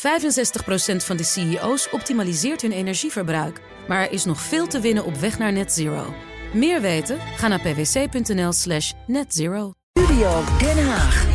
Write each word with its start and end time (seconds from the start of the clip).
65% 0.00 0.02
van 0.96 1.16
de 1.16 1.24
CEO's 1.24 1.88
optimaliseert 1.90 2.62
hun 2.62 2.72
energieverbruik. 2.72 3.60
Maar 3.88 4.00
er 4.00 4.12
is 4.12 4.24
nog 4.24 4.40
veel 4.40 4.66
te 4.66 4.80
winnen 4.80 5.04
op 5.04 5.16
weg 5.16 5.38
naar 5.38 5.52
net 5.52 5.72
zero. 5.72 6.14
Meer 6.52 6.80
weten? 6.80 7.18
Ga 7.36 7.48
naar 7.48 7.60
pwc.nl 7.60 8.52
slash 8.52 8.92
netzero. 9.06 9.72
Studio 9.92 10.42
Den 10.58 10.86
Haag. 10.86 11.26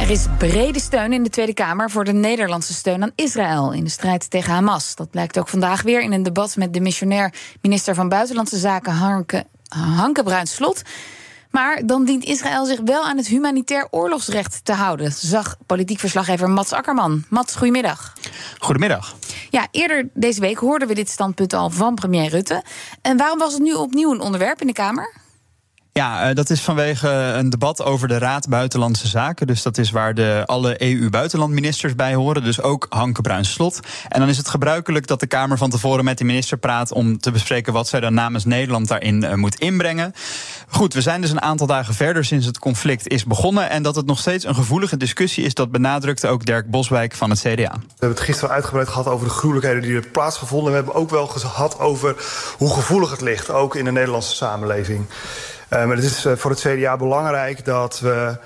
Er 0.00 0.10
is 0.10 0.26
brede 0.38 0.80
steun 0.80 1.12
in 1.12 1.22
de 1.22 1.30
Tweede 1.30 1.54
Kamer 1.54 1.90
voor 1.90 2.04
de 2.04 2.12
Nederlandse 2.12 2.74
steun 2.74 3.02
aan 3.02 3.12
Israël 3.14 3.72
in 3.72 3.84
de 3.84 3.90
strijd 3.90 4.30
tegen 4.30 4.52
Hamas. 4.52 4.94
Dat 4.94 5.10
blijkt 5.10 5.38
ook 5.38 5.48
vandaag 5.48 5.82
weer 5.82 6.00
in 6.00 6.12
een 6.12 6.22
debat 6.22 6.56
met 6.56 6.74
de 6.74 6.80
missionair 6.80 7.34
minister 7.60 7.94
van 7.94 8.08
Buitenlandse 8.08 8.58
Zaken 8.58 8.92
Hanke, 8.92 9.44
Hanke 9.68 10.22
Bruins-Slot. 10.22 10.82
Maar 11.50 11.86
dan 11.86 12.04
dient 12.04 12.24
Israël 12.24 12.64
zich 12.64 12.80
wel 12.84 13.04
aan 13.04 13.16
het 13.16 13.26
humanitair 13.26 13.86
oorlogsrecht 13.90 14.64
te 14.64 14.72
houden, 14.72 15.12
zag 15.12 15.56
politiek 15.66 15.98
verslaggever 15.98 16.50
Mats 16.50 16.72
Akkerman. 16.72 17.24
Mats, 17.28 17.56
goedemiddag. 17.56 18.12
Goedemiddag. 18.58 19.14
Ja, 19.50 19.66
eerder 19.70 20.08
deze 20.14 20.40
week 20.40 20.58
hoorden 20.58 20.88
we 20.88 20.94
dit 20.94 21.08
standpunt 21.08 21.52
al 21.52 21.70
van 21.70 21.94
premier 21.94 22.30
Rutte. 22.30 22.62
En 23.02 23.16
waarom 23.16 23.38
was 23.38 23.52
het 23.52 23.62
nu 23.62 23.74
opnieuw 23.74 24.12
een 24.12 24.20
onderwerp 24.20 24.60
in 24.60 24.66
de 24.66 24.72
Kamer? 24.72 25.14
Ja, 25.92 26.28
eh, 26.28 26.34
dat 26.34 26.50
is 26.50 26.60
vanwege 26.60 27.08
een 27.08 27.50
debat 27.50 27.82
over 27.82 28.08
de 28.08 28.18
Raad 28.18 28.48
Buitenlandse 28.48 29.08
Zaken. 29.08 29.46
Dus 29.46 29.62
dat 29.62 29.78
is 29.78 29.90
waar 29.90 30.14
de, 30.14 30.42
alle 30.46 30.82
EU-buitenlandministers 30.82 31.94
bij 31.94 32.14
horen. 32.14 32.44
Dus 32.44 32.62
ook 32.62 32.86
Hanke 32.88 33.20
Bruins-Slot. 33.20 33.80
En 34.08 34.20
dan 34.20 34.28
is 34.28 34.36
het 34.36 34.48
gebruikelijk 34.48 35.06
dat 35.06 35.20
de 35.20 35.26
Kamer 35.26 35.58
van 35.58 35.70
tevoren 35.70 36.04
met 36.04 36.18
de 36.18 36.24
minister 36.24 36.58
praat... 36.58 36.92
om 36.92 37.18
te 37.18 37.30
bespreken 37.30 37.72
wat 37.72 37.88
zij 37.88 38.00
dan 38.00 38.14
namens 38.14 38.44
Nederland 38.44 38.88
daarin 38.88 39.24
uh, 39.24 39.34
moet 39.34 39.58
inbrengen. 39.58 40.12
Goed, 40.68 40.94
we 40.94 41.00
zijn 41.00 41.20
dus 41.20 41.30
een 41.30 41.42
aantal 41.42 41.66
dagen 41.66 41.94
verder 41.94 42.24
sinds 42.24 42.46
het 42.46 42.58
conflict 42.58 43.08
is 43.08 43.24
begonnen. 43.24 43.70
En 43.70 43.82
dat 43.82 43.96
het 43.96 44.06
nog 44.06 44.18
steeds 44.18 44.44
een 44.44 44.54
gevoelige 44.54 44.96
discussie 44.96 45.44
is... 45.44 45.54
dat 45.54 45.70
benadrukte 45.70 46.28
ook 46.28 46.44
Dirk 46.44 46.70
Boswijk 46.70 47.14
van 47.14 47.30
het 47.30 47.38
CDA. 47.38 47.52
We 47.52 47.86
hebben 47.88 48.08
het 48.08 48.20
gisteren 48.20 48.54
uitgebreid 48.54 48.88
gehad 48.88 49.06
over 49.06 49.26
de 49.26 49.32
gruwelijkheden 49.32 49.82
die 49.82 49.94
er 49.94 50.08
plaatsgevonden. 50.08 50.70
We 50.70 50.76
hebben 50.76 50.94
ook 50.94 51.10
wel 51.10 51.26
gehad 51.26 51.78
over 51.78 52.14
hoe 52.58 52.74
gevoelig 52.74 53.10
het 53.10 53.20
ligt, 53.20 53.50
ook 53.50 53.76
in 53.76 53.84
de 53.84 53.92
Nederlandse 53.92 54.34
samenleving. 54.34 55.06
Uh, 55.70 55.84
maar 55.84 55.96
het 55.96 56.04
is 56.04 56.26
uh, 56.26 56.32
voor 56.36 56.50
het 56.50 56.60
CDA 56.60 56.96
belangrijk 56.96 57.64
dat 57.64 58.00
we 58.00 58.36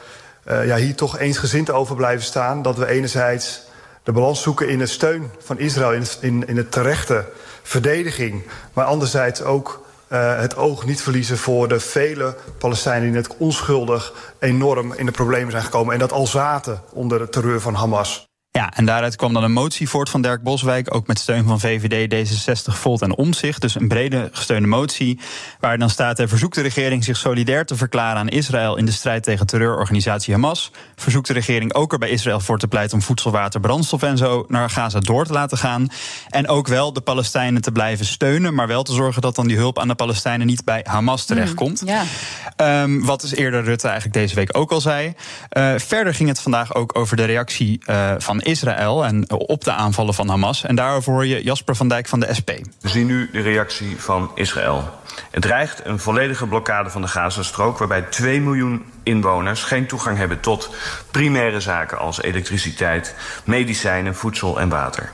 uh, 0.50 0.66
ja, 0.66 0.76
hier 0.76 0.94
toch 0.94 1.18
eensgezind 1.18 1.70
over 1.70 1.96
blijven 1.96 2.24
staan. 2.24 2.62
Dat 2.62 2.76
we 2.76 2.86
enerzijds 2.86 3.60
de 4.02 4.12
balans 4.12 4.42
zoeken 4.42 4.68
in 4.68 4.78
de 4.78 4.86
steun 4.86 5.30
van 5.38 5.58
Israël, 5.58 5.92
in 5.92 6.00
het, 6.00 6.18
in, 6.20 6.56
het 6.56 6.72
terechte 6.72 7.24
verdediging. 7.62 8.42
Maar 8.72 8.84
anderzijds 8.84 9.42
ook 9.42 9.82
het 10.08 10.56
oog 10.56 10.84
niet 10.86 11.02
verliezen 11.02 11.38
voor 11.38 11.68
de 11.68 11.80
vele 11.80 12.36
Palestijnen 12.58 13.02
die 13.02 13.12
net 13.12 13.36
onschuldig 13.36 14.12
enorm 14.38 14.92
in 14.92 15.06
de 15.06 15.12
problemen 15.12 15.50
zijn 15.50 15.62
gekomen. 15.62 15.92
En 15.92 15.98
dat 15.98 16.12
al 16.12 16.26
zaten 16.26 16.82
onder 16.92 17.18
de 17.18 17.28
terreur 17.28 17.60
van 17.60 17.74
Hamas. 17.74 18.26
Ja, 18.58 18.72
en 18.74 18.84
daaruit 18.84 19.16
kwam 19.16 19.32
dan 19.32 19.44
een 19.44 19.52
motie 19.52 19.88
voort 19.88 20.10
van 20.10 20.22
Dirk 20.22 20.42
Boswijk, 20.42 20.94
ook 20.94 21.06
met 21.06 21.18
steun 21.18 21.44
van 21.44 21.60
VVD, 21.60 22.14
D66, 22.14 22.74
Volt 22.74 23.02
en 23.02 23.16
Omzicht. 23.16 23.60
Dus 23.60 23.74
een 23.74 23.88
brede 23.88 24.28
gesteunde 24.32 24.68
motie, 24.68 25.20
waar 25.60 25.78
dan 25.78 25.90
staat: 25.90 26.18
er 26.18 26.28
verzoekt 26.28 26.54
de 26.54 26.60
regering 26.60 27.04
zich 27.04 27.16
solidair 27.16 27.66
te 27.66 27.76
verklaren 27.76 28.18
aan 28.18 28.28
Israël 28.28 28.76
in 28.76 28.84
de 28.84 28.92
strijd 28.92 29.22
tegen 29.22 29.46
terreurorganisatie 29.46 30.34
Hamas. 30.34 30.70
Verzoekt 30.96 31.26
de 31.26 31.32
regering 31.32 31.74
ook 31.74 31.92
er 31.92 31.98
bij 31.98 32.08
Israël 32.08 32.40
voor 32.40 32.58
te 32.58 32.68
pleiten 32.68 32.96
om 32.96 33.02
voedsel, 33.02 33.30
water, 33.30 33.60
brandstof 33.60 34.02
en 34.02 34.16
zo 34.16 34.44
naar 34.48 34.70
Gaza 34.70 35.00
door 35.00 35.26
te 35.26 35.32
laten 35.32 35.58
gaan. 35.58 35.88
En 36.28 36.48
ook 36.48 36.66
wel 36.66 36.92
de 36.92 37.00
Palestijnen 37.00 37.62
te 37.62 37.72
blijven 37.72 38.06
steunen, 38.06 38.54
maar 38.54 38.66
wel 38.66 38.82
te 38.82 38.92
zorgen 38.92 39.22
dat 39.22 39.34
dan 39.34 39.46
die 39.46 39.56
hulp 39.56 39.78
aan 39.78 39.88
de 39.88 39.94
Palestijnen 39.94 40.46
niet 40.46 40.64
bij 40.64 40.80
Hamas 40.84 41.24
terechtkomt. 41.24 41.80
Mm, 41.80 41.88
ja. 41.88 42.82
um, 42.82 43.04
wat 43.04 43.20
dus 43.20 43.34
eerder 43.34 43.62
Rutte 43.64 43.86
eigenlijk 43.86 44.16
deze 44.16 44.34
week 44.34 44.56
ook 44.56 44.72
al 44.72 44.80
zei. 44.80 45.14
Uh, 45.52 45.72
verder 45.76 46.14
ging 46.14 46.28
het 46.28 46.40
vandaag 46.40 46.74
ook 46.74 46.98
over 46.98 47.16
de 47.16 47.24
reactie 47.24 47.82
uh, 47.86 48.14
van 48.18 48.42
Israël 48.44 49.04
en 49.04 49.30
op 49.30 49.64
de 49.64 49.72
aanvallen 49.72 50.14
van 50.14 50.28
Hamas. 50.28 50.64
En 50.64 50.74
daarover 50.74 51.12
hoor 51.12 51.26
je 51.26 51.42
Jasper 51.42 51.76
van 51.76 51.88
Dijk 51.88 52.08
van 52.08 52.20
de 52.20 52.34
SP. 52.38 52.50
We 52.80 52.88
zien 52.88 53.06
nu 53.06 53.30
de 53.32 53.40
reactie 53.40 54.00
van 54.00 54.30
Israël. 54.34 54.90
Het 55.30 55.42
dreigt 55.42 55.80
een 55.84 55.98
volledige 55.98 56.46
blokkade 56.46 56.90
van 56.90 57.02
de 57.02 57.08
Gazastrook, 57.08 57.78
waarbij 57.78 58.02
2 58.02 58.40
miljoen 58.40 58.84
inwoners 59.02 59.62
geen 59.62 59.86
toegang 59.86 60.18
hebben 60.18 60.40
tot 60.40 60.70
primaire 61.10 61.60
zaken 61.60 61.98
als 61.98 62.22
elektriciteit, 62.22 63.14
medicijnen, 63.44 64.14
voedsel 64.14 64.60
en 64.60 64.68
water. 64.68 65.12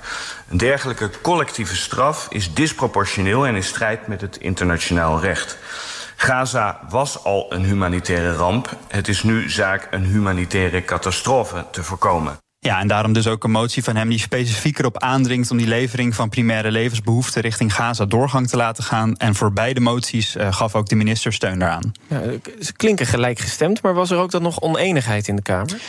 Een 0.48 0.56
dergelijke 0.56 1.10
collectieve 1.22 1.76
straf 1.76 2.26
is 2.30 2.54
disproportioneel 2.54 3.46
en 3.46 3.54
in 3.54 3.62
strijd 3.62 4.06
met 4.06 4.20
het 4.20 4.36
internationaal 4.36 5.20
recht. 5.20 5.58
Gaza 6.16 6.80
was 6.88 7.24
al 7.24 7.46
een 7.52 7.64
humanitaire 7.64 8.32
ramp. 8.32 8.76
Het 8.88 9.08
is 9.08 9.22
nu 9.22 9.50
zaak 9.50 9.88
een 9.90 10.04
humanitaire 10.04 10.84
catastrofe 10.84 11.64
te 11.70 11.82
voorkomen. 11.82 12.38
Ja, 12.62 12.80
en 12.80 12.88
daarom 12.88 13.12
dus 13.12 13.26
ook 13.26 13.44
een 13.44 13.50
motie 13.50 13.84
van 13.84 13.96
hem 13.96 14.08
die 14.08 14.18
specifiek 14.18 14.78
erop 14.78 14.98
aandringt 14.98 15.50
om 15.50 15.56
die 15.56 15.66
levering 15.66 16.14
van 16.14 16.28
primaire 16.28 16.70
levensbehoeften 16.70 17.42
richting 17.42 17.74
Gaza 17.74 18.04
doorgang 18.04 18.48
te 18.48 18.56
laten 18.56 18.84
gaan. 18.84 19.16
En 19.16 19.34
voor 19.34 19.52
beide 19.52 19.80
moties 19.80 20.36
uh, 20.36 20.52
gaf 20.52 20.74
ook 20.74 20.88
de 20.88 20.94
minister 20.94 21.32
steun 21.32 21.58
daaraan. 21.58 21.92
Ja, 22.08 22.20
ze 22.60 22.72
klinken 22.72 23.06
gelijkgestemd, 23.06 23.82
maar 23.82 23.94
was 23.94 24.10
er 24.10 24.18
ook 24.18 24.30
dan 24.30 24.42
nog 24.42 24.60
oneenigheid 24.60 25.28
in 25.28 25.36
de 25.36 25.42
Kamer? 25.42 25.80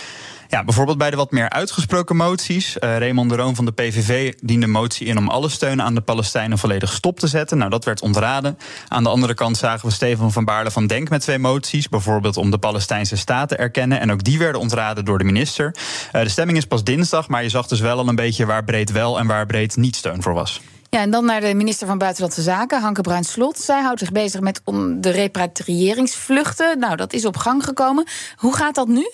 Ja, 0.51 0.63
bijvoorbeeld 0.63 0.97
bij 0.97 1.09
de 1.09 1.15
wat 1.15 1.31
meer 1.31 1.49
uitgesproken 1.49 2.15
moties. 2.15 2.75
Uh, 2.75 2.97
Raymond 2.97 3.29
de 3.29 3.35
Roon 3.35 3.55
van 3.55 3.65
de 3.65 3.71
PVV 3.71 4.33
diende 4.41 4.67
motie 4.67 5.07
in 5.07 5.17
om 5.17 5.29
alle 5.29 5.49
steun 5.49 5.81
aan 5.81 5.95
de 5.95 6.01
Palestijnen 6.01 6.57
volledig 6.57 6.93
stop 6.93 7.19
te 7.19 7.27
zetten. 7.27 7.57
Nou, 7.57 7.69
dat 7.69 7.85
werd 7.85 8.01
ontraden. 8.01 8.57
Aan 8.87 9.03
de 9.03 9.09
andere 9.09 9.33
kant 9.33 9.57
zagen 9.57 9.87
we 9.87 9.93
Stefan 9.93 10.31
van 10.31 10.45
Baarle 10.45 10.71
van 10.71 10.87
Denk 10.87 11.09
met 11.09 11.21
twee 11.21 11.37
moties. 11.37 11.89
Bijvoorbeeld 11.89 12.37
om 12.37 12.51
de 12.51 12.57
Palestijnse 12.57 13.17
staat 13.17 13.49
te 13.49 13.55
erkennen. 13.55 13.99
En 13.99 14.11
ook 14.11 14.23
die 14.23 14.39
werden 14.39 14.61
ontraden 14.61 15.05
door 15.05 15.17
de 15.17 15.23
minister. 15.23 15.75
Uh, 16.15 16.21
de 16.21 16.29
stemming 16.29 16.57
is 16.57 16.65
pas 16.65 16.83
dinsdag, 16.83 17.27
maar 17.27 17.43
je 17.43 17.49
zag 17.49 17.67
dus 17.67 17.79
wel 17.79 17.97
al 17.97 18.07
een 18.07 18.15
beetje 18.15 18.45
waar 18.45 18.63
breed 18.63 18.91
wel 18.91 19.19
en 19.19 19.27
waar 19.27 19.45
breed 19.45 19.75
niet 19.75 19.95
steun 19.95 20.21
voor 20.21 20.33
was. 20.33 20.61
Ja, 20.89 20.99
en 20.99 21.11
dan 21.11 21.25
naar 21.25 21.41
de 21.41 21.53
minister 21.53 21.87
van 21.87 21.97
Buitenlandse 21.97 22.41
Zaken, 22.41 22.81
Hanke 22.81 23.01
Bruins-Slot. 23.01 23.59
Zij 23.59 23.81
houdt 23.81 23.99
zich 23.99 24.11
bezig 24.11 24.41
met 24.41 24.61
om 24.63 25.01
de 25.01 25.09
repatriëringsvluchten. 25.09 26.79
Nou, 26.79 26.95
dat 26.95 27.13
is 27.13 27.25
op 27.25 27.37
gang 27.37 27.63
gekomen. 27.63 28.05
Hoe 28.35 28.55
gaat 28.55 28.75
dat 28.75 28.87
nu? 28.87 29.11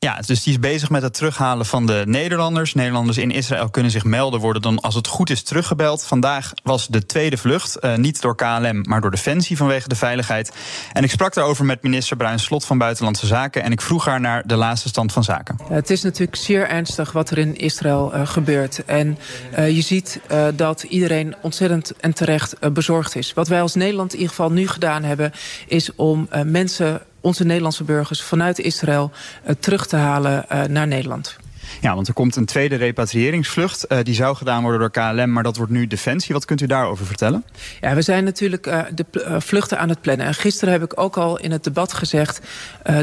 Ja, 0.00 0.20
dus 0.26 0.42
die 0.42 0.52
is 0.52 0.58
bezig 0.58 0.90
met 0.90 1.02
het 1.02 1.14
terughalen 1.14 1.66
van 1.66 1.86
de 1.86 2.02
Nederlanders. 2.06 2.74
Nederlanders 2.74 3.18
in 3.18 3.30
Israël 3.30 3.70
kunnen 3.70 3.90
zich 3.90 4.04
melden, 4.04 4.40
worden 4.40 4.62
dan 4.62 4.80
als 4.80 4.94
het 4.94 5.06
goed 5.06 5.30
is 5.30 5.42
teruggebeld. 5.42 6.04
Vandaag 6.04 6.52
was 6.62 6.86
de 6.86 7.06
tweede 7.06 7.36
vlucht, 7.36 7.76
uh, 7.80 7.94
niet 7.94 8.20
door 8.20 8.36
KLM, 8.36 8.84
maar 8.88 9.00
door 9.00 9.10
Defensie 9.10 9.56
vanwege 9.56 9.88
de 9.88 9.94
veiligheid. 9.94 10.52
En 10.92 11.04
ik 11.04 11.10
sprak 11.10 11.34
daarover 11.34 11.64
met 11.64 11.82
minister 11.82 12.16
Bruin 12.16 12.38
Slot 12.38 12.64
van 12.64 12.78
Buitenlandse 12.78 13.26
Zaken. 13.26 13.62
En 13.62 13.72
ik 13.72 13.80
vroeg 13.80 14.04
haar 14.04 14.20
naar 14.20 14.46
de 14.46 14.56
laatste 14.56 14.88
stand 14.88 15.12
van 15.12 15.24
zaken. 15.24 15.56
Het 15.68 15.90
is 15.90 16.02
natuurlijk 16.02 16.36
zeer 16.36 16.68
ernstig 16.68 17.12
wat 17.12 17.30
er 17.30 17.38
in 17.38 17.56
Israël 17.56 18.14
uh, 18.14 18.26
gebeurt. 18.26 18.84
En 18.84 19.18
uh, 19.58 19.70
je 19.70 19.82
ziet 19.82 20.20
dat 20.54 20.82
iedereen 20.82 21.34
ontzettend 21.40 21.92
en 21.96 22.14
terecht 22.14 22.72
bezorgd 22.72 23.16
is. 23.16 23.34
Wat 23.34 23.48
wij 23.48 23.62
als 23.62 23.74
Nederland 23.74 24.12
in 24.12 24.18
ieder 24.18 24.34
geval 24.34 24.52
nu 24.52 24.68
gedaan 24.68 25.04
hebben, 25.04 25.32
is 25.66 25.94
om 25.94 26.28
mensen 26.44 27.00
onze 27.20 27.44
Nederlandse 27.44 27.84
burgers 27.84 28.22
vanuit 28.22 28.58
Israël 28.58 29.10
uh, 29.46 29.54
terug 29.60 29.86
te 29.86 29.96
halen 29.96 30.44
uh, 30.52 30.62
naar 30.62 30.86
Nederland. 30.86 31.36
Ja, 31.80 31.94
want 31.94 32.08
er 32.08 32.14
komt 32.14 32.36
een 32.36 32.46
tweede 32.46 32.76
repatriëringsvlucht. 32.76 33.84
Uh, 33.88 33.98
die 34.02 34.14
zou 34.14 34.36
gedaan 34.36 34.62
worden 34.62 34.80
door 34.80 34.90
KLM, 34.90 35.32
maar 35.32 35.42
dat 35.42 35.56
wordt 35.56 35.72
nu 35.72 35.86
Defensie. 35.86 36.34
Wat 36.34 36.44
kunt 36.44 36.60
u 36.60 36.66
daarover 36.66 37.06
vertellen? 37.06 37.44
Ja, 37.80 37.94
we 37.94 38.02
zijn 38.02 38.24
natuurlijk 38.24 38.66
uh, 38.66 38.80
de 38.94 39.04
uh, 39.12 39.36
vluchten 39.40 39.78
aan 39.78 39.88
het 39.88 40.00
plannen. 40.00 40.26
En 40.26 40.34
gisteren 40.34 40.72
heb 40.72 40.82
ik 40.82 41.00
ook 41.00 41.16
al 41.16 41.38
in 41.38 41.50
het 41.50 41.64
debat 41.64 41.92
gezegd... 41.92 42.40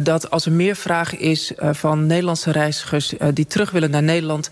dat 0.04 0.30
als 0.30 0.46
er 0.46 0.52
meer 0.52 0.76
vraag 0.76 1.18
is 1.18 1.52
van 1.58 2.06
Nederlandse 2.06 2.52
reizigers... 2.52 3.14
die 3.34 3.48
terug 3.48 3.72
willen 3.72 3.92
naar 3.92 4.04
Nederland... 4.04 4.50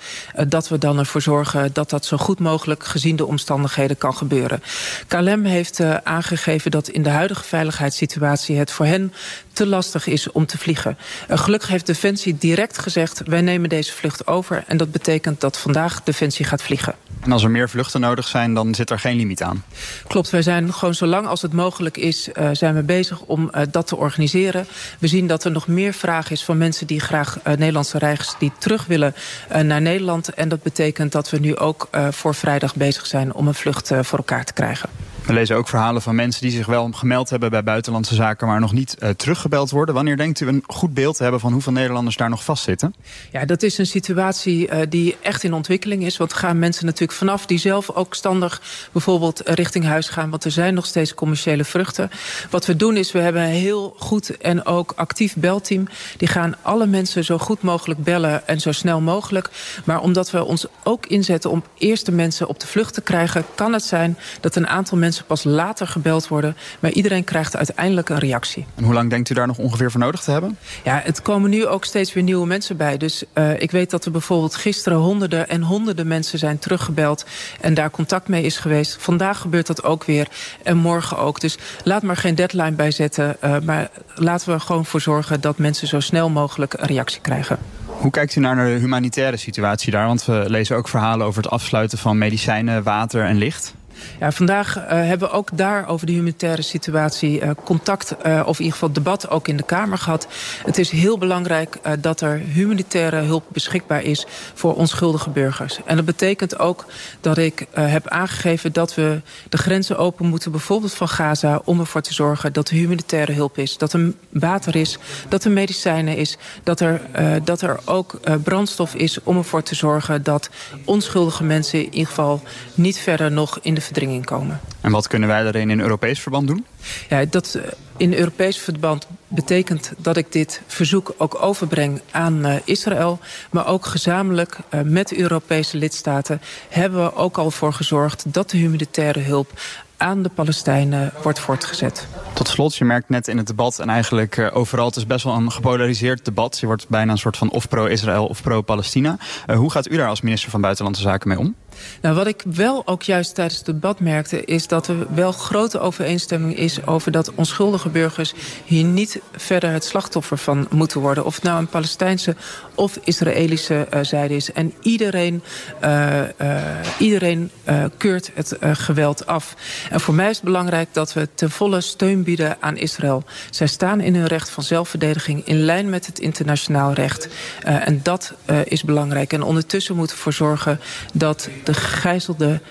dat 0.47 0.69
we 0.69 0.77
dan 0.77 0.99
ervoor 0.99 1.21
zorgen 1.21 1.69
dat 1.73 1.89
dat 1.89 2.05
zo 2.05 2.17
goed 2.17 2.39
mogelijk... 2.39 2.83
gezien 2.85 3.15
de 3.15 3.25
omstandigheden 3.25 3.97
kan 3.97 4.15
gebeuren. 4.15 4.63
KLM 5.07 5.43
heeft 5.43 5.79
aangegeven 6.03 6.71
dat 6.71 6.87
in 6.87 7.03
de 7.03 7.09
huidige 7.09 7.43
veiligheidssituatie... 7.43 8.57
het 8.57 8.71
voor 8.71 8.85
hen 8.85 9.13
te 9.53 9.65
lastig 9.65 10.07
is 10.07 10.31
om 10.31 10.45
te 10.45 10.57
vliegen. 10.57 10.97
gelukkig 11.29 11.69
heeft 11.69 11.85
Defensie 11.85 12.37
direct 12.37 12.77
gezegd... 12.77 13.21
wij 13.25 13.41
nemen 13.41 13.69
deze 13.69 13.93
vlucht 13.93 14.02
over. 14.25 14.63
En 14.67 14.77
dat 14.77 14.91
betekent 14.91 15.41
dat 15.41 15.57
vandaag 15.57 16.03
Defensie 16.03 16.45
gaat 16.45 16.61
vliegen. 16.61 16.95
En 17.19 17.31
als 17.31 17.43
er 17.43 17.51
meer 17.51 17.69
vluchten 17.69 18.01
nodig 18.01 18.27
zijn, 18.27 18.53
dan 18.53 18.75
zit 18.75 18.89
er 18.89 18.99
geen 18.99 19.15
limiet 19.15 19.43
aan? 19.43 19.63
Klopt, 20.07 20.29
wij 20.29 20.41
zijn 20.41 20.73
gewoon 20.73 20.95
zo 20.95 21.05
lang 21.05 21.27
als 21.27 21.41
het 21.41 21.53
mogelijk 21.53 21.97
is... 21.97 22.29
Uh, 22.33 22.49
zijn 22.51 22.75
we 22.75 22.83
bezig 22.83 23.21
om 23.21 23.51
uh, 23.55 23.61
dat 23.71 23.87
te 23.87 23.95
organiseren. 23.95 24.67
We 24.99 25.07
zien 25.07 25.27
dat 25.27 25.43
er 25.43 25.51
nog 25.51 25.67
meer 25.67 25.93
vraag 25.93 26.31
is 26.31 26.43
van 26.43 26.57
mensen 26.57 26.87
die 26.87 26.99
graag 26.99 27.37
uh, 27.37 27.53
Nederlandse 27.53 27.97
reizigers... 27.97 28.35
die 28.39 28.51
terug 28.57 28.85
willen 28.85 29.15
naar 29.63 29.81
Nederland. 29.81 30.29
En 30.29 30.49
dat 30.49 30.63
betekent 30.63 31.11
dat 31.11 31.29
we 31.29 31.39
nu 31.39 31.57
ook 31.57 31.89
voor 32.09 32.35
vrijdag 32.35 32.75
bezig 32.75 33.05
zijn... 33.05 33.33
om 33.33 33.47
een 33.47 33.53
vlucht 33.53 33.91
voor 34.01 34.17
elkaar 34.17 34.45
te 34.45 34.53
krijgen. 34.53 34.89
We 35.25 35.33
lezen 35.33 35.55
ook 35.55 35.67
verhalen 35.67 36.01
van 36.01 36.15
mensen 36.15 36.41
die 36.41 36.51
zich 36.51 36.65
wel 36.65 36.91
gemeld 36.91 37.29
hebben 37.29 37.49
bij 37.49 37.63
buitenlandse 37.63 38.15
zaken, 38.15 38.47
maar 38.47 38.59
nog 38.59 38.73
niet 38.73 38.95
uh, 38.99 39.09
teruggebeld 39.09 39.69
worden. 39.69 39.95
Wanneer 39.95 40.17
denkt 40.17 40.39
u 40.39 40.47
een 40.47 40.63
goed 40.67 40.93
beeld 40.93 41.15
te 41.17 41.23
hebben 41.23 41.41
van 41.41 41.51
hoeveel 41.51 41.71
Nederlanders 41.71 42.17
daar 42.17 42.29
nog 42.29 42.43
vastzitten? 42.43 42.95
Ja, 43.31 43.45
dat 43.45 43.63
is 43.63 43.77
een 43.77 43.85
situatie 43.85 44.69
uh, 44.69 44.79
die 44.89 45.17
echt 45.21 45.43
in 45.43 45.53
ontwikkeling 45.53 46.03
is. 46.05 46.17
Want 46.17 46.33
gaan 46.33 46.59
mensen 46.59 46.85
natuurlijk 46.85 47.17
vanaf 47.17 47.45
die 47.45 47.57
zelf 47.57 47.91
ook 47.91 48.13
standig 48.13 48.61
bijvoorbeeld 48.91 49.41
richting 49.45 49.85
huis 49.85 50.09
gaan. 50.09 50.29
Want 50.29 50.43
er 50.43 50.51
zijn 50.51 50.73
nog 50.73 50.85
steeds 50.85 51.13
commerciële 51.13 51.63
vruchten. 51.63 52.11
Wat 52.49 52.65
we 52.65 52.75
doen 52.75 52.97
is, 52.97 53.11
we 53.11 53.19
hebben 53.19 53.41
een 53.41 53.49
heel 53.49 53.95
goed 53.97 54.37
en 54.37 54.65
ook 54.65 54.93
actief 54.95 55.35
belteam. 55.35 55.87
Die 56.17 56.27
gaan 56.27 56.55
alle 56.61 56.85
mensen 56.85 57.23
zo 57.23 57.37
goed 57.37 57.61
mogelijk 57.61 58.03
bellen 58.03 58.47
en 58.47 58.59
zo 58.59 58.71
snel 58.71 59.01
mogelijk. 59.01 59.49
Maar 59.83 60.01
omdat 60.01 60.31
we 60.31 60.43
ons 60.43 60.65
ook 60.83 61.05
inzetten 61.05 61.49
om 61.49 61.63
eerst 61.77 62.05
de 62.05 62.11
mensen 62.11 62.47
op 62.47 62.59
de 62.59 62.67
vlucht 62.67 62.93
te 62.93 63.01
krijgen, 63.01 63.45
kan 63.55 63.73
het 63.73 63.83
zijn 63.83 64.17
dat 64.41 64.55
een 64.55 64.67
aantal 64.67 64.97
mensen 65.13 65.25
pas 65.27 65.43
later 65.57 65.87
gebeld 65.87 66.27
worden. 66.27 66.55
Maar 66.79 66.91
iedereen 66.91 67.23
krijgt 67.23 67.55
uiteindelijk 67.55 68.09
een 68.09 68.19
reactie. 68.19 68.65
En 68.75 68.83
hoe 68.83 68.93
lang 68.93 69.09
denkt 69.09 69.29
u 69.29 69.33
daar 69.33 69.47
nog 69.47 69.57
ongeveer 69.57 69.91
voor 69.91 69.99
nodig 69.99 70.21
te 70.21 70.31
hebben? 70.31 70.57
Ja, 70.83 71.01
het 71.03 71.21
komen 71.21 71.49
nu 71.49 71.65
ook 71.65 71.85
steeds 71.85 72.13
weer 72.13 72.23
nieuwe 72.23 72.47
mensen 72.47 72.77
bij. 72.77 72.97
Dus 72.97 73.23
uh, 73.33 73.61
ik 73.61 73.71
weet 73.71 73.89
dat 73.89 74.05
er 74.05 74.11
bijvoorbeeld 74.11 74.55
gisteren 74.55 74.97
honderden 74.97 75.49
en 75.49 75.61
honderden 75.61 76.07
mensen 76.07 76.39
zijn 76.39 76.59
teruggebeld. 76.59 77.25
En 77.61 77.73
daar 77.73 77.91
contact 77.91 78.27
mee 78.27 78.43
is 78.43 78.57
geweest. 78.57 78.97
Vandaag 78.99 79.39
gebeurt 79.39 79.67
dat 79.67 79.83
ook 79.83 80.03
weer. 80.03 80.27
En 80.63 80.77
morgen 80.77 81.17
ook. 81.17 81.39
Dus 81.39 81.57
laat 81.83 82.03
maar 82.03 82.17
geen 82.17 82.35
deadline 82.35 82.71
bij 82.71 82.91
zetten. 82.91 83.37
Uh, 83.43 83.55
maar 83.59 83.89
laten 84.15 84.47
we 84.47 84.53
er 84.53 84.61
gewoon 84.61 84.85
voor 84.85 85.01
zorgen 85.01 85.41
dat 85.41 85.57
mensen 85.57 85.87
zo 85.87 85.99
snel 85.99 86.29
mogelijk 86.29 86.73
een 86.73 86.87
reactie 86.87 87.21
krijgen. 87.21 87.57
Hoe 87.85 88.11
kijkt 88.11 88.35
u 88.35 88.39
naar 88.39 88.55
de 88.55 88.71
humanitaire 88.71 89.37
situatie 89.37 89.91
daar? 89.91 90.07
Want 90.07 90.25
we 90.25 90.43
lezen 90.47 90.75
ook 90.75 90.87
verhalen 90.87 91.25
over 91.25 91.43
het 91.43 91.51
afsluiten 91.51 91.97
van 91.97 92.17
medicijnen, 92.17 92.83
water 92.83 93.25
en 93.25 93.37
licht. 93.37 93.73
Ja, 94.19 94.31
vandaag 94.31 94.77
uh, 94.77 94.83
hebben 94.87 95.27
we 95.27 95.33
ook 95.33 95.49
daar 95.57 95.87
over 95.87 96.05
de 96.05 96.11
humanitaire 96.11 96.61
situatie 96.61 97.41
uh, 97.41 97.49
contact, 97.63 98.15
uh, 98.25 98.43
of 98.45 98.57
in 98.57 98.63
ieder 98.63 98.79
geval 98.79 98.91
debat 98.93 99.29
ook 99.29 99.47
in 99.47 99.57
de 99.57 99.63
Kamer 99.63 99.97
gehad. 99.97 100.27
Het 100.65 100.77
is 100.77 100.89
heel 100.89 101.17
belangrijk 101.17 101.77
dat 101.99 102.21
er 102.21 102.37
humanitaire 102.37 103.17
hulp 103.17 103.43
beschikbaar 103.47 104.03
is 104.03 104.25
voor 104.53 104.75
onschuldige 104.75 105.29
burgers. 105.29 105.79
En 105.85 105.95
dat 105.95 106.05
betekent 106.05 106.59
ook 106.59 106.85
dat 107.21 107.37
ik 107.37 107.67
heb 107.73 108.07
aangegeven 108.07 108.73
dat 108.73 108.95
we 108.95 109.21
de 109.49 109.57
grenzen 109.57 109.97
open 109.97 110.25
moeten, 110.25 110.51
bijvoorbeeld 110.51 110.93
van 110.93 111.09
Gaza, 111.09 111.61
om 111.63 111.79
ervoor 111.79 112.01
te 112.01 112.13
zorgen 112.13 112.53
dat 112.53 112.69
er 112.69 112.75
humanitaire 112.75 113.33
hulp 113.33 113.57
is, 113.57 113.77
dat 113.77 113.93
er 113.93 114.13
water 114.29 114.75
is, 114.75 114.97
dat 115.29 115.43
er 115.43 115.51
medicijnen 115.51 116.17
is, 116.17 116.37
dat 116.63 116.79
er, 116.79 117.01
dat 117.43 117.61
er 117.61 117.79
ook 117.85 118.19
brandstof 118.43 118.95
is 118.95 119.23
om 119.23 119.37
ervoor 119.37 119.63
te 119.63 119.75
zorgen 119.75 120.23
dat 120.23 120.49
onschuldige 120.85 121.43
mensen 121.43 121.79
in 121.79 121.93
ieder 121.93 122.07
geval 122.07 122.41
niet 122.73 122.99
verder 122.99 123.31
nog 123.31 123.59
in 123.61 123.73
de 123.73 123.81
verdringing 123.83 124.25
komen. 124.25 124.59
En 124.81 124.91
wat 124.91 125.07
kunnen 125.07 125.29
wij 125.29 125.43
daarin 125.43 125.69
in 125.69 125.79
Europees 125.79 126.19
verband 126.19 126.47
doen? 126.47 126.65
Ja, 127.09 127.25
dat 127.25 127.59
in 127.97 128.13
Europees 128.13 128.57
verband 128.57 129.07
betekent 129.27 129.93
dat 129.97 130.17
ik 130.17 130.31
dit 130.31 130.61
verzoek 130.67 131.13
ook 131.17 131.41
overbreng 131.41 132.01
aan 132.11 132.45
uh, 132.45 132.55
Israël. 132.63 133.19
Maar 133.51 133.67
ook 133.67 133.85
gezamenlijk 133.85 134.57
uh, 134.69 134.81
met 134.81 135.07
de 135.07 135.19
Europese 135.19 135.77
lidstaten 135.77 136.41
hebben 136.69 137.03
we 137.03 137.15
ook 137.15 137.37
al 137.37 137.51
voor 137.51 137.73
gezorgd 137.73 138.33
dat 138.33 138.49
de 138.49 138.57
humanitaire 138.57 139.19
hulp 139.19 139.51
aan 139.97 140.23
de 140.23 140.29
Palestijnen 140.29 141.13
wordt 141.21 141.39
voortgezet. 141.39 142.07
Tot 142.33 142.47
slot, 142.47 142.75
je 142.75 142.85
merkt 142.85 143.09
net 143.09 143.27
in 143.27 143.37
het 143.37 143.47
debat 143.47 143.79
en 143.79 143.89
eigenlijk 143.89 144.37
uh, 144.37 144.55
overal... 144.55 144.85
het 144.85 144.95
is 144.95 145.05
best 145.05 145.23
wel 145.23 145.33
een 145.33 145.51
gepolariseerd 145.51 146.25
debat. 146.25 146.59
Je 146.59 146.65
wordt 146.65 146.89
bijna 146.89 147.11
een 147.11 147.17
soort 147.17 147.37
van 147.37 147.51
of 147.51 147.67
pro-Israël 147.67 148.25
of 148.25 148.41
pro-Palestina. 148.41 149.17
Hoe 149.55 149.71
gaat 149.71 149.89
u 149.89 149.97
daar 149.97 150.07
als 150.07 150.21
minister 150.21 150.49
van 150.49 150.61
Buitenlandse 150.61 151.01
Zaken 151.01 151.27
mee 151.27 151.39
om? 151.39 151.55
Nou, 152.01 152.15
wat 152.15 152.27
ik 152.27 152.41
wel 152.45 152.87
ook 152.87 153.03
juist 153.03 153.35
tijdens 153.35 153.57
het 153.57 153.65
debat 153.65 153.99
merkte... 153.99 154.45
is 154.45 154.67
dat 154.67 154.87
er 154.87 155.13
wel 155.15 155.31
grote 155.31 155.79
overeenstemming 155.79 156.57
is 156.57 156.85
over 156.85 157.11
dat 157.11 157.31
onschuldige 157.35 157.89
burgers... 157.89 158.33
hier 158.65 158.83
niet 158.83 159.21
verder 159.35 159.71
het 159.71 159.83
slachtoffer 159.83 160.37
van 160.37 160.67
moeten 160.69 161.01
worden. 161.01 161.25
Of 161.25 161.35
het 161.35 161.43
nou 161.43 161.59
een 161.59 161.67
Palestijnse 161.67 162.35
of 162.75 162.99
Israëlische 163.03 163.87
uh, 163.93 163.99
zijde 164.01 164.35
is. 164.35 164.51
En 164.51 164.73
iedereen, 164.81 165.43
uh, 165.83 166.19
uh, 166.41 166.61
iedereen 166.99 167.51
keurt 167.97 168.31
het 168.33 168.57
geweld 168.61 169.25
af. 169.25 169.55
En 169.89 169.99
voor 169.99 170.13
mij 170.13 170.29
is 170.29 170.35
het 170.35 170.45
belangrijk 170.45 170.89
dat 170.91 171.13
we 171.13 171.27
ten 171.35 171.51
volle 171.51 171.81
steun 171.81 172.23
bieden 172.23 172.57
aan 172.59 172.77
Israël. 172.77 173.23
Zij 173.49 173.67
staan 173.67 174.01
in 174.01 174.15
hun 174.15 174.27
recht 174.27 174.49
van 174.49 174.63
zelfverdediging... 174.63 175.45
in 175.45 175.59
lijn 175.65 175.89
met 175.89 176.05
het 176.05 176.19
internationaal 176.19 176.93
recht. 176.93 177.27
en 177.63 177.99
dat 178.03 178.33
is 178.63 178.83
belangrijk. 178.83 179.33
En 179.33 179.43
ondertussen 179.43 179.95
moeten 179.95 180.15
we 180.15 180.23
ervoor 180.23 180.47
zorgen 180.47 180.79
dat 181.13 181.49
de 181.65 181.73
gegijzelden 181.73 182.61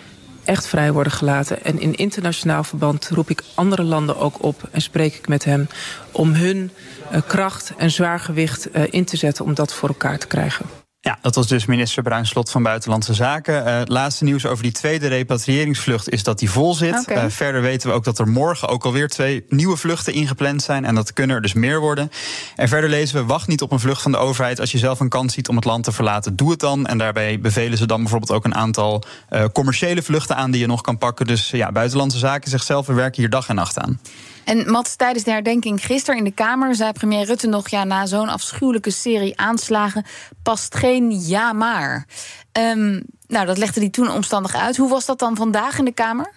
echt 0.44 0.66
vrij 0.66 0.92
worden 0.92 1.12
gelaten. 1.12 1.64
En 1.64 1.80
in 1.80 1.94
internationaal 1.94 2.64
verband 2.64 3.08
roep 3.08 3.30
ik 3.30 3.42
andere 3.54 3.82
landen 3.82 4.16
ook 4.16 4.42
op... 4.42 4.68
en 4.70 4.80
spreek 4.80 5.14
ik 5.14 5.28
met 5.28 5.44
hen 5.44 5.68
om 6.12 6.32
hun 6.32 6.70
uh, 7.12 7.18
kracht 7.26 7.72
en 7.76 7.90
zwaargewicht 7.90 8.76
uh, 8.76 8.82
in 8.90 9.04
te 9.04 9.16
zetten... 9.16 9.44
om 9.44 9.54
dat 9.54 9.74
voor 9.74 9.88
elkaar 9.88 10.18
te 10.18 10.26
krijgen. 10.26 10.81
Ja, 11.04 11.18
dat 11.20 11.34
was 11.34 11.46
dus 11.46 11.66
minister 11.66 12.02
Bruinslot 12.02 12.50
van 12.50 12.62
Buitenlandse 12.62 13.14
Zaken. 13.14 13.66
Uh, 13.66 13.80
laatste 13.84 14.24
nieuws 14.24 14.46
over 14.46 14.62
die 14.62 14.72
tweede 14.72 15.06
repatriëringsvlucht 15.06 16.08
is 16.08 16.22
dat 16.22 16.38
die 16.38 16.50
vol 16.50 16.74
zit. 16.74 16.98
Okay. 16.98 17.24
Uh, 17.24 17.30
verder 17.30 17.62
weten 17.62 17.88
we 17.88 17.94
ook 17.94 18.04
dat 18.04 18.18
er 18.18 18.28
morgen 18.28 18.68
ook 18.68 18.84
alweer 18.84 19.08
twee 19.08 19.44
nieuwe 19.48 19.76
vluchten 19.76 20.12
ingepland 20.12 20.62
zijn. 20.62 20.84
En 20.84 20.94
dat 20.94 21.12
kunnen 21.12 21.36
er 21.36 21.42
dus 21.42 21.52
meer 21.52 21.80
worden. 21.80 22.10
En 22.56 22.68
verder 22.68 22.90
lezen 22.90 23.16
we: 23.16 23.24
wacht 23.24 23.48
niet 23.48 23.62
op 23.62 23.72
een 23.72 23.80
vlucht 23.80 24.02
van 24.02 24.12
de 24.12 24.18
overheid. 24.18 24.60
Als 24.60 24.72
je 24.72 24.78
zelf 24.78 25.00
een 25.00 25.08
kans 25.08 25.34
ziet 25.34 25.48
om 25.48 25.56
het 25.56 25.64
land 25.64 25.84
te 25.84 25.92
verlaten, 25.92 26.36
doe 26.36 26.50
het 26.50 26.60
dan. 26.60 26.86
En 26.86 26.98
daarbij 26.98 27.40
bevelen 27.40 27.78
ze 27.78 27.86
dan 27.86 28.00
bijvoorbeeld 28.00 28.32
ook 28.32 28.44
een 28.44 28.54
aantal 28.54 29.02
uh, 29.30 29.44
commerciële 29.52 30.02
vluchten 30.02 30.36
aan 30.36 30.50
die 30.50 30.60
je 30.60 30.66
nog 30.66 30.80
kan 30.80 30.98
pakken. 30.98 31.26
Dus 31.26 31.50
ja, 31.50 31.72
Buitenlandse 31.72 32.18
Zaken 32.18 32.50
zegt 32.50 32.66
zelf: 32.66 32.86
we 32.86 32.92
werken 32.92 33.20
hier 33.20 33.30
dag 33.30 33.48
en 33.48 33.54
nacht 33.54 33.78
aan. 33.78 34.00
En 34.44 34.70
Mats, 34.70 34.96
tijdens 34.96 35.24
de 35.24 35.30
herdenking 35.30 35.84
gisteren 35.84 36.18
in 36.18 36.24
de 36.24 36.32
Kamer 36.32 36.74
zei 36.74 36.92
premier 36.92 37.24
Rutte 37.24 37.46
nog: 37.46 37.68
ja, 37.68 37.84
na 37.84 38.06
zo'n 38.06 38.28
afschuwelijke 38.28 38.90
serie 38.90 39.38
aanslagen 39.38 40.04
past 40.42 40.74
geen 40.74 41.20
ja 41.20 41.52
maar. 41.52 42.06
Um, 42.52 43.02
nou, 43.26 43.46
dat 43.46 43.58
legde 43.58 43.80
hij 43.80 43.90
toen 43.90 44.10
omstandig 44.10 44.54
uit. 44.54 44.76
Hoe 44.76 44.88
was 44.88 45.06
dat 45.06 45.18
dan 45.18 45.36
vandaag 45.36 45.78
in 45.78 45.84
de 45.84 45.92
Kamer? 45.92 46.30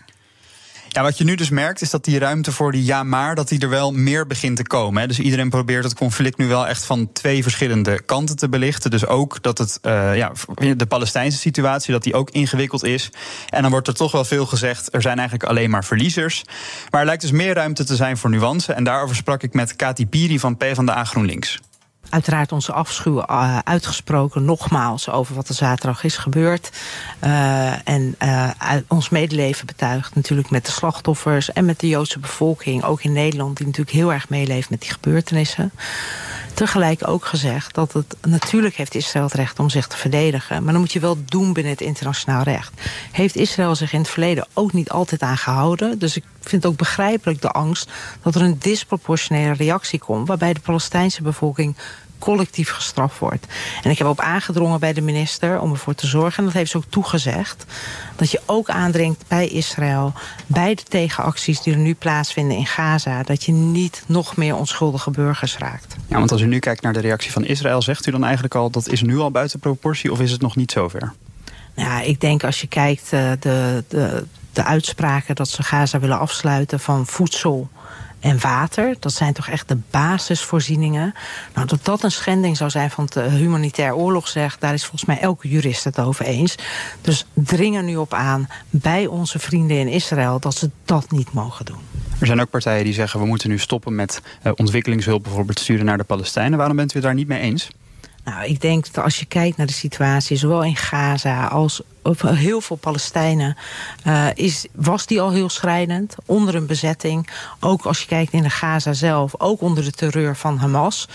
Ja, 0.95 1.01
wat 1.01 1.17
je 1.17 1.23
nu 1.23 1.35
dus 1.35 1.49
merkt 1.49 1.81
is 1.81 1.89
dat 1.89 2.03
die 2.03 2.19
ruimte 2.19 2.51
voor 2.51 2.71
die 2.71 2.85
ja 2.85 3.03
maar... 3.03 3.35
dat 3.35 3.47
die 3.47 3.59
er 3.59 3.69
wel 3.69 3.91
meer 3.91 4.27
begint 4.27 4.57
te 4.57 4.63
komen. 4.63 5.01
Hè. 5.01 5.07
Dus 5.07 5.19
iedereen 5.19 5.49
probeert 5.49 5.83
het 5.83 5.93
conflict 5.93 6.37
nu 6.37 6.47
wel 6.47 6.67
echt 6.67 6.85
van 6.85 7.11
twee 7.11 7.43
verschillende 7.43 8.01
kanten 8.01 8.35
te 8.35 8.49
belichten. 8.49 8.91
Dus 8.91 9.05
ook 9.05 9.41
dat 9.41 9.57
het, 9.57 9.79
uh, 9.81 10.15
ja, 10.15 10.31
de 10.75 10.85
Palestijnse 10.85 11.37
situatie, 11.37 11.93
dat 11.93 12.03
die 12.03 12.13
ook 12.13 12.29
ingewikkeld 12.29 12.83
is. 12.83 13.09
En 13.49 13.61
dan 13.61 13.71
wordt 13.71 13.87
er 13.87 13.93
toch 13.93 14.11
wel 14.11 14.25
veel 14.25 14.45
gezegd, 14.45 14.93
er 14.93 15.01
zijn 15.01 15.17
eigenlijk 15.17 15.49
alleen 15.49 15.69
maar 15.69 15.85
verliezers. 15.85 16.43
Maar 16.89 16.99
er 16.99 17.05
lijkt 17.05 17.21
dus 17.21 17.31
meer 17.31 17.53
ruimte 17.53 17.83
te 17.83 17.95
zijn 17.95 18.17
voor 18.17 18.29
nuance. 18.29 18.73
En 18.73 18.83
daarover 18.83 19.15
sprak 19.15 19.43
ik 19.43 19.53
met 19.53 19.75
Kati 19.75 20.07
Piri 20.07 20.39
van 20.39 20.57
PvdA 20.57 21.03
GroenLinks 21.03 21.59
uiteraard 22.09 22.51
onze 22.51 22.71
afschuw 22.71 23.17
uh, 23.17 23.57
uitgesproken, 23.63 24.45
nogmaals, 24.45 25.09
over 25.09 25.35
wat 25.35 25.49
er 25.49 25.55
zaterdag 25.55 26.03
is 26.03 26.17
gebeurd. 26.17 26.69
Uh, 27.23 27.87
en 27.87 28.15
uh, 28.23 28.49
ons 28.87 29.09
medeleven 29.09 29.65
betuigd 29.65 30.15
natuurlijk 30.15 30.49
met 30.49 30.65
de 30.65 30.71
slachtoffers 30.71 31.51
en 31.51 31.65
met 31.65 31.79
de 31.79 31.87
Joodse 31.87 32.19
bevolking, 32.19 32.83
ook 32.83 33.03
in 33.03 33.13
Nederland, 33.13 33.57
die 33.57 33.65
natuurlijk 33.65 33.95
heel 33.95 34.13
erg 34.13 34.29
meeleeft 34.29 34.69
met 34.69 34.81
die 34.81 34.91
gebeurtenissen. 34.91 35.71
Tegelijk 36.55 37.07
ook 37.07 37.25
gezegd 37.25 37.73
dat 37.73 37.93
het 37.93 38.15
natuurlijk 38.21 38.75
heeft 38.75 38.95
Israël 38.95 39.25
het 39.25 39.33
recht 39.33 39.59
om 39.59 39.69
zich 39.69 39.87
te 39.87 39.97
verdedigen. 39.97 40.63
Maar 40.63 40.71
dan 40.71 40.81
moet 40.81 40.93
je 40.93 40.99
wel 40.99 41.17
doen 41.25 41.53
binnen 41.53 41.71
het 41.71 41.81
internationaal 41.81 42.43
recht. 42.43 42.81
Heeft 43.11 43.35
Israël 43.35 43.75
zich 43.75 43.93
in 43.93 43.99
het 43.99 44.09
verleden 44.09 44.47
ook 44.53 44.73
niet 44.73 44.89
altijd 44.89 45.21
aan 45.21 45.37
gehouden. 45.37 45.99
Dus 45.99 46.15
ik 46.15 46.23
vind 46.41 46.63
het 46.63 46.71
ook 46.71 46.77
begrijpelijk 46.77 47.41
de 47.41 47.51
angst 47.51 47.91
dat 48.21 48.35
er 48.35 48.41
een 48.41 48.59
disproportionele 48.59 49.53
reactie 49.53 49.99
komt. 49.99 50.27
Waarbij 50.27 50.53
de 50.53 50.59
Palestijnse 50.59 51.21
bevolking 51.21 51.75
collectief 52.19 52.69
gestraft 52.69 53.19
wordt. 53.19 53.45
En 53.83 53.91
ik 53.91 53.97
heb 53.97 54.07
op 54.07 54.19
aangedrongen 54.19 54.79
bij 54.79 54.93
de 54.93 55.01
minister 55.01 55.59
om 55.59 55.71
ervoor 55.71 55.95
te 55.95 56.07
zorgen... 56.07 56.37
en 56.37 56.43
dat 56.43 56.53
heeft 56.53 56.71
ze 56.71 56.77
ook 56.77 56.89
toegezegd... 56.89 57.65
dat 58.15 58.31
je 58.31 58.41
ook 58.45 58.69
aandringt 58.69 59.23
bij 59.27 59.47
Israël... 59.47 60.13
bij 60.47 60.75
de 60.75 60.83
tegenacties 60.83 61.61
die 61.61 61.73
er 61.73 61.79
nu 61.79 61.93
plaatsvinden 61.93 62.57
in 62.57 62.65
Gaza... 62.65 63.23
dat 63.23 63.43
je 63.43 63.51
niet 63.51 64.03
nog 64.07 64.35
meer 64.35 64.55
onschuldige 64.55 65.11
burgers 65.11 65.57
raakt. 65.57 65.95
Ja, 66.07 66.17
want 66.17 66.31
als 66.31 66.41
u 66.41 66.45
nu 66.45 66.59
kijkt 66.59 66.81
naar 66.81 66.93
de 66.93 66.99
reactie 66.99 67.31
van 67.31 67.45
Israël... 67.45 67.81
zegt 67.81 68.05
u 68.05 68.11
dan 68.11 68.23
eigenlijk 68.23 68.55
al 68.55 68.69
dat 68.69 68.87
is 68.87 69.01
nu 69.01 69.17
al 69.17 69.31
buiten 69.31 69.59
proportie... 69.59 70.11
of 70.11 70.19
is 70.19 70.31
het 70.31 70.41
nog 70.41 70.55
niet 70.55 70.71
zover? 70.71 71.13
Nou, 71.75 72.03
ik 72.03 72.21
denk 72.21 72.43
als 72.43 72.61
je 72.61 72.67
kijkt 72.67 73.13
uh, 73.13 73.31
de, 73.39 73.83
de, 73.87 74.25
de 74.53 74.63
uitspraken 74.63 75.35
dat 75.35 75.49
ze 75.49 75.63
Gaza 75.63 75.99
willen 75.99 76.19
afsluiten 76.19 76.79
van 76.79 77.05
voedsel 77.05 77.69
en 78.25 78.39
water. 78.39 78.95
Dat 78.99 79.13
zijn 79.13 79.33
toch 79.33 79.47
echt 79.47 79.67
de 79.67 79.77
basisvoorzieningen. 79.91 81.13
Nou, 81.53 81.67
dat 81.67 81.85
dat 81.85 82.03
een 82.03 82.11
schending 82.11 82.57
zou 82.57 82.69
zijn 82.69 82.91
van 82.91 83.03
het 83.03 83.15
uh, 83.15 83.25
humanitair 83.25 83.95
oorlogsrecht... 83.95 84.61
daar 84.61 84.73
is 84.73 84.81
volgens 84.81 85.05
mij 85.05 85.19
elke 85.19 85.47
jurist 85.47 85.83
het 85.83 85.99
over 85.99 86.25
eens. 86.25 86.55
Dus 87.01 87.25
dringen 87.33 87.85
nu 87.85 87.95
op 87.95 88.13
aan 88.13 88.47
bij 88.69 89.07
onze 89.07 89.39
vrienden 89.39 89.77
in 89.77 89.87
Israël... 89.87 90.39
dat 90.39 90.55
ze 90.55 90.69
dat 90.85 91.11
niet 91.11 91.33
mogen 91.33 91.65
doen. 91.65 91.79
Er 92.19 92.27
zijn 92.27 92.41
ook 92.41 92.49
partijen 92.49 92.83
die 92.83 92.93
zeggen... 92.93 93.19
we 93.19 93.25
moeten 93.25 93.49
nu 93.49 93.59
stoppen 93.59 93.95
met 93.95 94.21
uh, 94.43 94.51
ontwikkelingshulp 94.55 95.23
bijvoorbeeld 95.23 95.59
sturen 95.59 95.85
naar 95.85 95.97
de 95.97 96.03
Palestijnen. 96.03 96.57
Waarom 96.57 96.75
bent 96.75 96.93
u 96.93 96.99
daar 96.99 97.13
niet 97.13 97.27
mee 97.27 97.39
eens? 97.39 97.69
Nou, 98.25 98.45
ik 98.45 98.61
denk 98.61 98.93
dat 98.93 99.03
als 99.03 99.19
je 99.19 99.25
kijkt 99.25 99.57
naar 99.57 99.67
de 99.67 99.73
situatie, 99.73 100.37
zowel 100.37 100.63
in 100.63 100.75
Gaza 100.75 101.45
als 101.47 101.81
op 102.01 102.21
heel 102.21 102.61
veel 102.61 102.75
Palestijnen, 102.75 103.57
uh, 104.07 104.27
is, 104.33 104.65
was 104.71 105.05
die 105.05 105.21
al 105.21 105.31
heel 105.31 105.49
schrijnend. 105.49 106.15
Onder 106.25 106.55
een 106.55 106.65
bezetting. 106.65 107.29
Ook 107.59 107.85
als 107.85 107.99
je 107.99 108.07
kijkt 108.07 108.33
in 108.33 108.43
de 108.43 108.49
Gaza 108.49 108.93
zelf, 108.93 109.33
ook 109.37 109.61
onder 109.61 109.83
de 109.83 109.91
terreur 109.91 110.35
van 110.35 110.57
Hamas. 110.57 111.07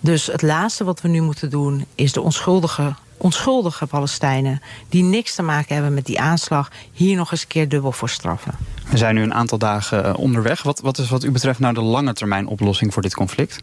Dus 0.00 0.26
het 0.26 0.42
laatste 0.42 0.84
wat 0.84 1.00
we 1.00 1.08
nu 1.08 1.20
moeten 1.20 1.50
doen, 1.50 1.84
is 1.94 2.12
de 2.12 2.20
onschuldige 2.20 2.94
onschuldige 3.18 3.86
Palestijnen 3.86 4.62
die 4.88 5.02
niks 5.02 5.34
te 5.34 5.42
maken 5.42 5.74
hebben 5.74 5.94
met 5.94 6.06
die 6.06 6.20
aanslag, 6.20 6.70
hier 6.92 7.16
nog 7.16 7.32
eens 7.32 7.40
een 7.40 7.48
keer 7.48 7.68
dubbel 7.68 7.92
voor 7.92 8.08
straffen. 8.08 8.52
We 8.90 8.96
zijn 8.96 9.14
nu 9.14 9.22
een 9.22 9.34
aantal 9.34 9.58
dagen 9.58 10.04
eh, 10.04 10.18
onderweg. 10.18 10.62
Wat, 10.62 10.80
wat 10.80 10.98
is 10.98 11.08
wat 11.08 11.24
u 11.24 11.30
betreft 11.30 11.58
nou 11.58 11.74
de 11.74 11.80
lange 11.80 12.12
termijn 12.12 12.46
oplossing 12.46 12.92
voor 12.92 13.02
dit 13.02 13.14
conflict? 13.14 13.62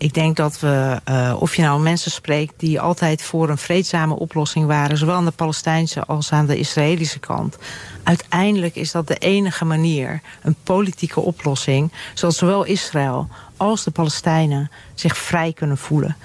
Ik 0.00 0.14
denk 0.14 0.36
dat 0.36 0.60
we, 0.60 1.00
uh, 1.10 1.36
of 1.38 1.56
je 1.56 1.62
nou 1.62 1.80
mensen 1.80 2.10
spreekt 2.10 2.54
die 2.56 2.80
altijd 2.80 3.22
voor 3.22 3.48
een 3.48 3.58
vreedzame 3.58 4.14
oplossing 4.14 4.66
waren, 4.66 4.96
zowel 4.96 5.14
aan 5.14 5.24
de 5.24 5.30
Palestijnse 5.30 6.04
als 6.04 6.32
aan 6.32 6.46
de 6.46 6.58
Israëlische 6.58 7.18
kant. 7.18 7.58
Uiteindelijk 8.02 8.74
is 8.74 8.92
dat 8.92 9.06
de 9.06 9.16
enige 9.16 9.64
manier, 9.64 10.20
een 10.42 10.56
politieke 10.62 11.20
oplossing, 11.20 11.92
zodat 12.14 12.36
zowel 12.36 12.64
Israël 12.64 13.28
als 13.60 13.84
de 13.84 13.90
Palestijnen 13.90 14.70
zich 14.94 15.16
vrij 15.16 15.52
kunnen 15.52 15.78
voelen. 15.78 16.16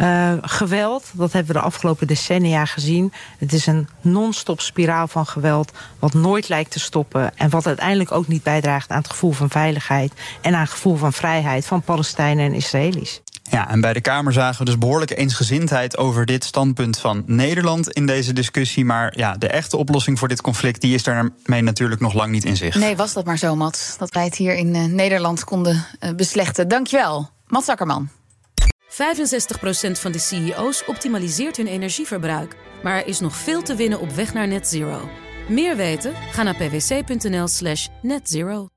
Uh, 0.00 0.32
geweld, 0.40 1.10
dat 1.12 1.32
hebben 1.32 1.54
we 1.54 1.60
de 1.60 1.66
afgelopen 1.66 2.06
decennia 2.06 2.64
gezien. 2.64 3.12
Het 3.38 3.52
is 3.52 3.66
een 3.66 3.88
non-stop 4.00 4.60
spiraal 4.60 5.08
van 5.08 5.26
geweld... 5.26 5.72
wat 5.98 6.14
nooit 6.14 6.48
lijkt 6.48 6.70
te 6.70 6.80
stoppen... 6.80 7.36
en 7.36 7.50
wat 7.50 7.66
uiteindelijk 7.66 8.12
ook 8.12 8.28
niet 8.28 8.42
bijdraagt 8.42 8.90
aan 8.90 8.98
het 8.98 9.10
gevoel 9.10 9.32
van 9.32 9.50
veiligheid... 9.50 10.12
en 10.40 10.54
aan 10.54 10.60
het 10.60 10.70
gevoel 10.70 10.96
van 10.96 11.12
vrijheid 11.12 11.66
van 11.66 11.82
Palestijnen 11.82 12.44
en 12.44 12.54
Israëli's. 12.54 13.22
Ja, 13.50 13.70
en 13.70 13.80
bij 13.80 13.92
de 13.92 14.00
Kamer 14.00 14.32
zagen 14.32 14.58
we 14.58 14.64
dus 14.64 14.78
behoorlijke 14.78 15.14
eensgezindheid 15.14 15.96
over 15.96 16.26
dit 16.26 16.44
standpunt 16.44 16.98
van 16.98 17.22
Nederland 17.26 17.90
in 17.90 18.06
deze 18.06 18.32
discussie. 18.32 18.84
Maar 18.84 19.18
ja, 19.18 19.36
de 19.36 19.48
echte 19.48 19.76
oplossing 19.76 20.18
voor 20.18 20.28
dit 20.28 20.40
conflict 20.40 20.80
die 20.80 20.94
is 20.94 21.02
daarmee 21.02 21.62
natuurlijk 21.62 22.00
nog 22.00 22.14
lang 22.14 22.30
niet 22.30 22.44
in 22.44 22.56
zicht. 22.56 22.78
Nee, 22.78 22.96
was 22.96 23.12
dat 23.12 23.24
maar 23.24 23.38
zo, 23.38 23.56
Mats. 23.56 23.96
Dat 23.98 24.14
wij 24.14 24.24
het 24.24 24.36
hier 24.36 24.54
in 24.54 24.74
uh, 24.74 24.84
Nederland 24.84 25.44
konden 25.44 25.84
uh, 26.00 26.10
beslechten. 26.14 26.68
Dankjewel, 26.68 27.30
Mats 27.46 27.68
Akkerman. 27.68 28.10
65% 28.88 28.94
van 29.92 30.12
de 30.12 30.18
CEO's 30.18 30.82
optimaliseert 30.86 31.56
hun 31.56 31.66
energieverbruik. 31.66 32.56
Maar 32.82 32.96
er 32.96 33.06
is 33.06 33.20
nog 33.20 33.36
veel 33.36 33.62
te 33.62 33.74
winnen 33.74 34.00
op 34.00 34.10
weg 34.10 34.32
naar 34.32 34.48
net 34.48 34.68
zero. 34.68 35.08
Meer 35.48 35.76
weten? 35.76 36.14
Ga 36.30 36.42
naar 36.42 36.56
pwc.nl/slash 36.56 37.88
netzero. 38.02 38.68